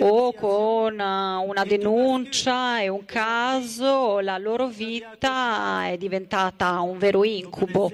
[0.00, 7.92] o con una denuncia e un caso, la loro vita è diventata un vero incubo.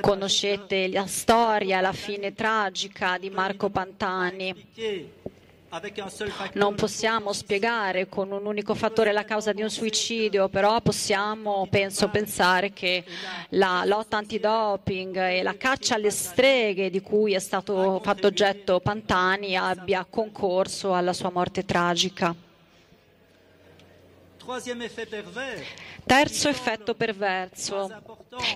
[0.00, 4.54] Conoscete la storia, la fine tragica di Marco Pantani.
[6.52, 12.10] Non possiamo spiegare con un unico fattore la causa di un suicidio, però possiamo, penso,
[12.10, 13.02] pensare che
[13.50, 19.56] la lotta antidoping e la caccia alle streghe di cui è stato fatto oggetto Pantani
[19.56, 22.51] abbia concorso alla sua morte tragica.
[26.04, 27.90] Terzo effetto perverso,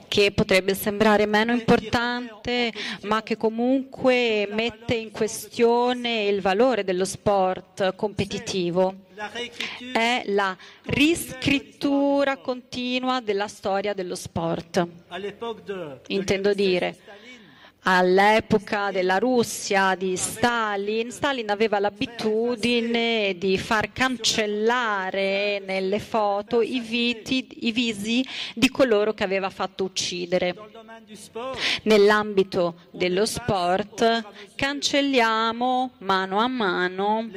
[0.09, 2.73] che potrebbe sembrare meno importante,
[3.03, 8.95] ma che comunque mette in questione il valore dello sport competitivo,
[9.93, 10.57] è la
[10.87, 14.87] riscrittura continua della storia dello sport.
[16.09, 16.97] Intendo dire,
[17.89, 27.47] all'epoca della Russia di Stalin, Stalin aveva l'abitudine di far cancellare nelle foto i, viti,
[27.67, 30.55] i visi di coloro che aveva fatto uccidere.
[31.83, 34.25] Nell'ambito dello sport
[34.57, 37.29] cancelliamo mano a mano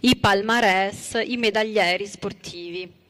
[0.00, 3.04] i palmarès, i medaglieri sportivi.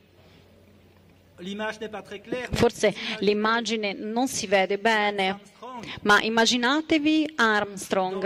[2.52, 5.40] Forse l'immagine non si vede bene,
[6.02, 8.24] ma immaginatevi Armstrong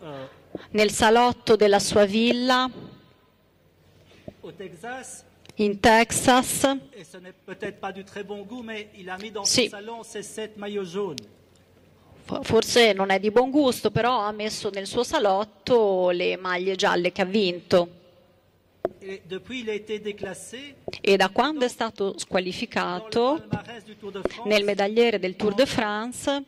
[0.00, 0.28] euh,
[0.70, 2.70] nel salotto della sua villa
[5.56, 6.78] in Texas.
[9.44, 9.68] Sì.
[12.42, 17.12] Forse non è di buon gusto, però ha messo nel suo salotto le maglie gialle
[17.12, 17.98] che ha vinto.
[21.00, 23.46] E da quando è stato squalificato
[24.44, 26.44] nel medagliere del Tour de France,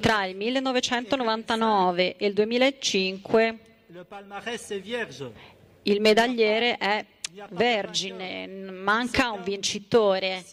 [0.00, 3.58] tra il 1999 e il 2005,
[5.82, 7.04] il medagliere è
[7.50, 10.44] vergine, manca un vincitore.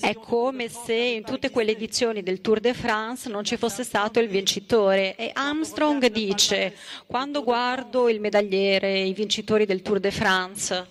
[0.00, 4.20] È come se in tutte quelle edizioni del Tour de France non ci fosse stato
[4.20, 5.16] il vincitore.
[5.16, 6.74] E Armstrong dice,
[7.06, 10.86] quando guardo il medagliere, i vincitori del Tour de France,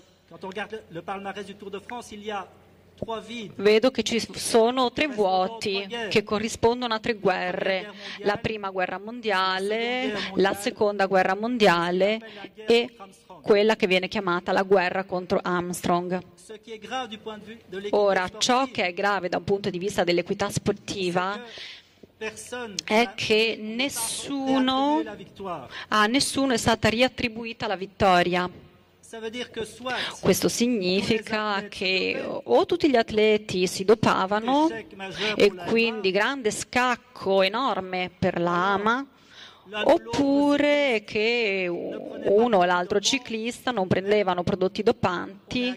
[3.55, 10.13] Vedo che ci sono tre vuoti che corrispondono a tre guerre, la prima guerra mondiale,
[10.35, 12.19] la seconda guerra mondiale
[12.67, 12.95] e
[13.41, 16.21] quella che viene chiamata la guerra contro Armstrong.
[17.91, 21.41] Ora, ciò che è grave da un punto di vista dell'equità sportiva
[22.83, 25.01] è che nessuno,
[25.87, 28.67] a nessuno è stata riattribuita la vittoria.
[30.19, 34.69] Questo significa che o tutti gli atleti si dopavano
[35.35, 39.03] e quindi grande scacco enorme per l'AMA,
[39.83, 45.75] oppure che uno o l'altro ciclista non prendevano prodotti dopanti,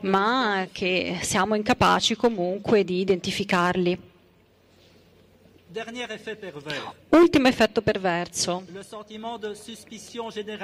[0.00, 4.10] ma che siamo incapaci comunque di identificarli.
[7.08, 8.64] Ultimo effetto perverso,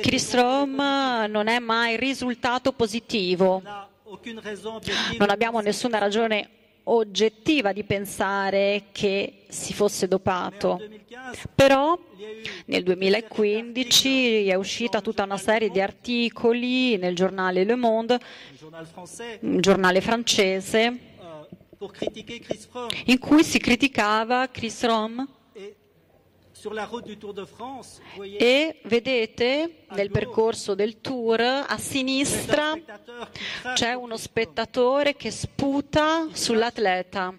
[0.00, 0.74] Chris Rom
[1.28, 3.62] non è mai risultato positivo.
[5.16, 6.48] Non abbiamo nessuna ragione
[6.84, 10.82] oggettiva di pensare che si fosse dopato.
[11.54, 11.96] Però
[12.64, 18.18] nel 2015 è uscita tutta una serie di articoli nel giornale Le Monde,
[19.40, 20.98] un giornale francese,
[23.04, 25.28] in cui si criticava Chris Rom
[28.38, 32.78] e vedete nel percorso del tour a sinistra
[33.74, 37.34] c'è uno spettatore che sputa sull'atleta.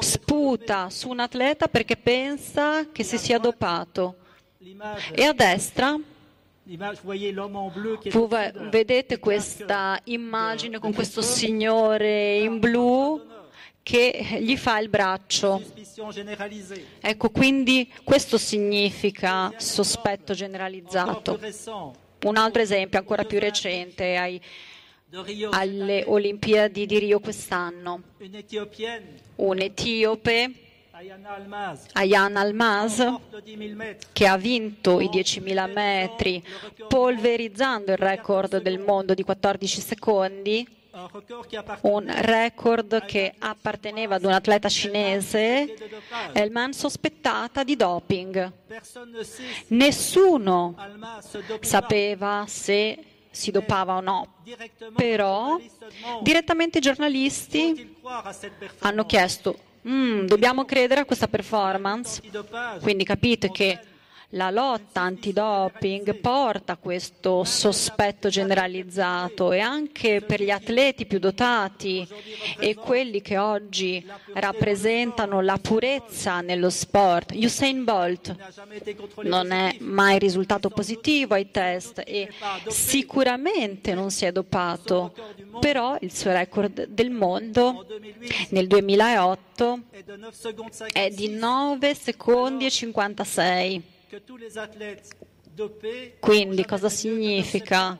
[0.00, 4.16] Sputa su un atleta perché pensa che si sia dopato.
[5.12, 5.96] E a destra
[8.70, 13.33] vedete questa immagine con questo signore in blu
[13.84, 15.62] che gli fa il braccio.
[17.00, 21.38] Ecco, quindi questo significa sospetto generalizzato.
[22.24, 24.40] Un altro esempio ancora più recente, ai,
[25.50, 28.02] alle Olimpiadi di Rio quest'anno.
[29.36, 30.52] Un etiope,
[31.92, 33.04] Ayan Almaz,
[34.12, 36.42] che ha vinto i 10.000 metri
[36.88, 40.66] polverizzando il record del mondo di 14 secondi,
[41.82, 45.74] un record che apparteneva ad un atleta cinese,
[46.32, 48.52] Elman sospettata di doping.
[49.68, 50.76] Nessuno
[51.60, 54.34] sapeva se si dopava o no,
[54.94, 55.58] però
[56.22, 57.96] direttamente i giornalisti
[58.78, 62.22] hanno chiesto mm, dobbiamo credere a questa performance,
[62.80, 63.78] quindi capite che
[64.34, 72.06] la lotta antidoping porta questo sospetto generalizzato e anche per gli atleti più dotati
[72.58, 74.04] e quelli che oggi
[74.34, 77.32] rappresentano la purezza nello sport.
[77.34, 78.34] Usain Bolt
[79.22, 82.28] non è mai risultato positivo ai test e
[82.68, 85.14] sicuramente non si è dopato,
[85.60, 87.86] però il suo record del mondo
[88.50, 89.78] nel 2008
[90.92, 93.92] è di 9 secondi e 56.
[96.20, 97.98] Quindi cosa significa?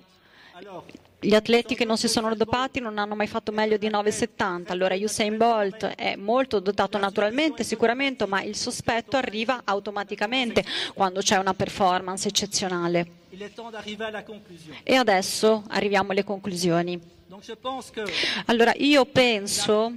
[1.24, 4.70] Gli atleti che non si sono dopati non hanno mai fatto meglio di 9,70.
[4.72, 11.38] Allora Usain Bolt è molto dotato naturalmente, sicuramente, ma il sospetto arriva automaticamente quando c'è
[11.38, 13.22] una performance eccezionale.
[14.82, 17.00] E adesso arriviamo alle conclusioni.
[18.46, 19.94] Allora io penso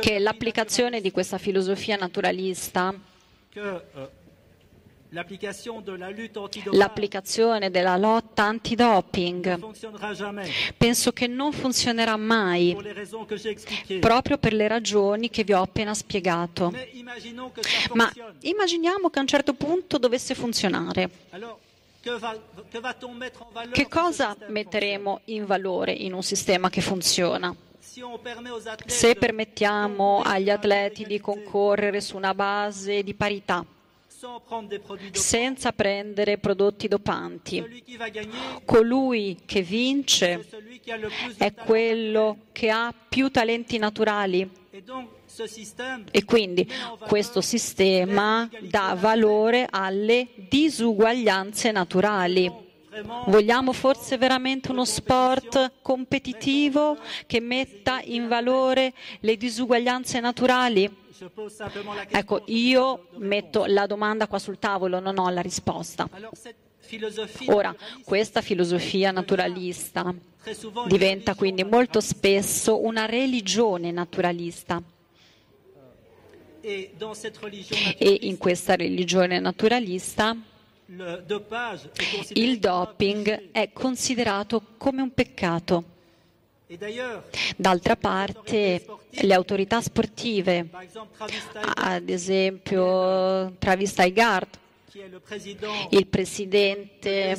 [0.00, 2.94] che l'applicazione di questa filosofia naturalista
[6.72, 9.72] l'applicazione della lotta antidoping
[10.76, 12.76] penso che non funzionerà mai
[14.00, 16.72] proprio per le ragioni che vi ho appena spiegato.
[17.92, 18.10] Ma
[18.40, 21.10] immaginiamo che a un certo punto dovesse funzionare.
[23.70, 27.54] Che cosa metteremo in valore in un sistema che funziona?
[28.86, 33.64] Se permettiamo agli atleti di concorrere su una base di parità,
[35.12, 37.84] senza prendere prodotti dopanti.
[38.64, 40.46] Colui che vince
[41.36, 44.50] è quello che ha più talenti naturali.
[46.10, 46.68] E quindi
[47.00, 52.63] questo sistema dà valore alle disuguaglianze naturali.
[53.26, 61.02] Vogliamo forse veramente uno sport competitivo che metta in valore le disuguaglianze naturali?
[62.10, 66.08] Ecco, io metto la domanda qua sul tavolo, non ho la risposta.
[67.46, 67.74] Ora,
[68.04, 70.14] questa filosofia naturalista
[70.86, 74.80] diventa quindi molto spesso una religione naturalista.
[76.60, 80.36] E in questa religione naturalista
[82.34, 85.84] il doping è considerato come un peccato.
[87.56, 90.68] D'altra parte, le autorità sportive,
[91.74, 94.48] ad esempio Travis Taigard,
[95.90, 97.36] il presidente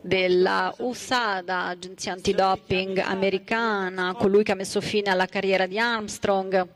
[0.00, 6.66] della USADA, agenzia antidoping americana, colui che ha messo fine alla carriera di Armstrong,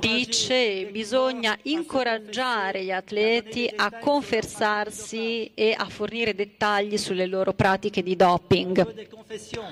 [0.00, 8.02] dice che bisogna incoraggiare gli atleti a confessarsi e a fornire dettagli sulle loro pratiche
[8.02, 9.06] di doping.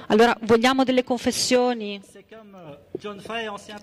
[0.08, 2.00] Allora, vogliamo delle confessioni?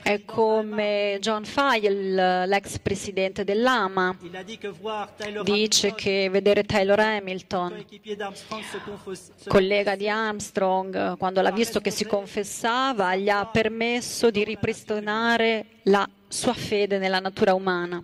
[0.02, 4.18] È come John Fay, l'ex presidente dell'AMA,
[5.44, 7.86] dice che vedere Taylor Hamilton,
[9.48, 15.03] collega di Armstrong, quando l'ha visto che si confessava, gli ha permesso di ripristinare
[15.84, 18.04] la sua fede nella natura umana.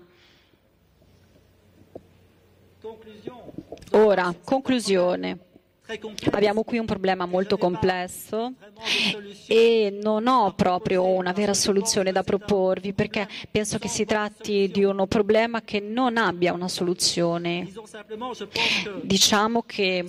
[3.91, 5.49] Ora, conclusione.
[6.32, 8.54] Abbiamo qui un problema molto complesso
[9.48, 14.84] e non ho proprio una vera soluzione da proporvi perché penso che si tratti di
[14.84, 17.72] un problema che non abbia una soluzione.
[19.02, 20.06] Diciamo che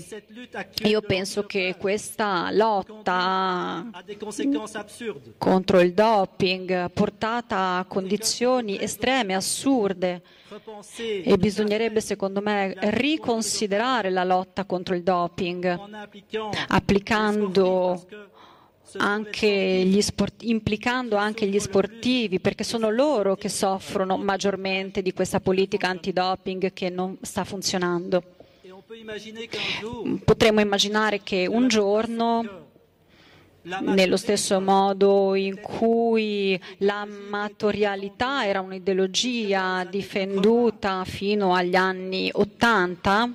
[0.85, 3.89] io penso che questa lotta
[5.39, 10.21] contro il doping portata a condizioni estreme, assurde,
[11.25, 15.79] e bisognerebbe secondo me riconsiderare la lotta contro il doping
[16.69, 18.05] applicando
[18.97, 25.89] anche sport- implicando anche gli sportivi, perché sono loro che soffrono maggiormente di questa politica
[25.89, 28.23] antidoping che non sta funzionando.
[30.25, 32.69] Potremmo immaginare che un giorno
[33.63, 43.31] nello stesso modo in cui l'amatorialità era un'ideologia difenduta fino agli anni Ottanta,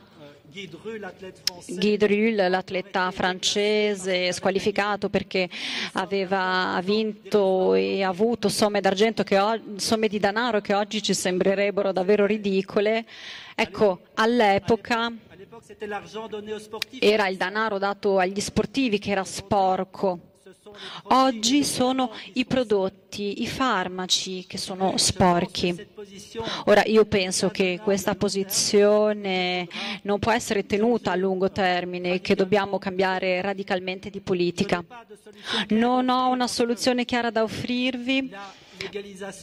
[1.67, 5.49] Guy Drull, l'atleta francese, squalificato perché
[5.93, 9.38] aveva vinto e avuto somme d'argento, che,
[9.76, 13.05] somme di denaro che oggi ci sembrerebbero davvero ridicole.
[13.53, 15.11] Ecco, all'epoca
[16.99, 20.34] era il denaro dato agli sportivi che era sporco.
[21.10, 25.74] Oggi sono i prodotti, i farmaci che sono sporchi.
[26.66, 29.68] Ora io penso che questa posizione
[30.03, 34.84] non può essere tenuta a lungo termine e che dobbiamo cambiare radicalmente di politica.
[35.70, 38.34] Non ho una soluzione chiara da offrirvi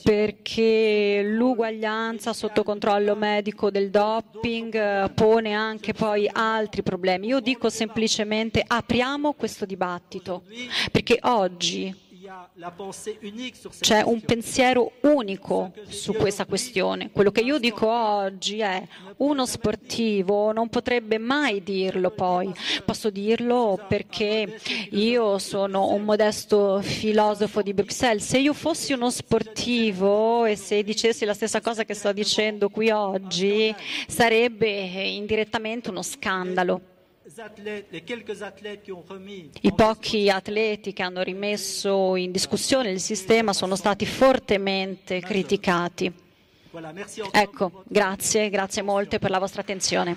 [0.03, 7.29] perché l'uguaglianza sotto controllo medico del doping eh, pone anche poi altri problemi.
[7.29, 10.45] Io dico semplicemente apriamo questo dibattito,
[10.91, 11.95] perché oggi
[13.81, 17.11] c'è un pensiero unico su questa questione.
[17.11, 18.87] Quello che io dico oggi è
[19.19, 22.53] uno sportivo non potrebbe mai dirlo poi.
[22.85, 24.59] Posso dirlo perché
[24.91, 28.27] io sono un modesto filosofo di Bruxelles.
[28.27, 32.91] Se io fossi uno sportivo e se dicessi la stessa cosa che sto dicendo qui
[32.91, 33.75] oggi,
[34.07, 36.92] sarebbe indirettamente uno scandalo.
[39.61, 46.13] I pochi atleti che hanno rimesso in discussione il sistema sono stati fortemente criticati.
[47.31, 50.17] Ecco, grazie, grazie molte per la vostra attenzione.